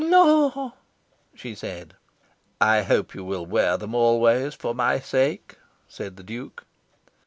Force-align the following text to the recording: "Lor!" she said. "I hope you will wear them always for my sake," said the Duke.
"Lor!" 0.03 0.73
she 1.35 1.53
said. 1.53 1.93
"I 2.59 2.81
hope 2.81 3.13
you 3.13 3.23
will 3.23 3.45
wear 3.45 3.77
them 3.77 3.93
always 3.93 4.55
for 4.55 4.73
my 4.73 4.99
sake," 4.99 5.59
said 5.87 6.17
the 6.17 6.23
Duke. 6.23 6.65